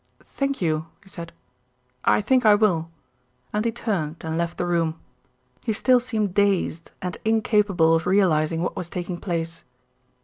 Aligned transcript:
"Thank 0.33 0.63
you," 0.63 0.87
he 1.03 1.09
said. 1.09 1.31
"I 2.03 2.21
think 2.21 2.43
I 2.43 2.55
will," 2.55 2.89
and 3.53 3.63
he 3.63 3.71
turned 3.71 4.15
and 4.21 4.35
left 4.35 4.57
the 4.57 4.65
room. 4.65 4.97
He 5.63 5.73
still 5.73 5.99
seemed 5.99 6.33
dazed 6.33 6.89
and 7.03 7.19
incapable 7.23 7.93
of 7.93 8.07
realising 8.07 8.63
what 8.63 8.75
was 8.75 8.89
taking 8.89 9.19
place. 9.19 9.63